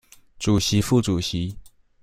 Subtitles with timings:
[0.39, 1.55] 主席副主席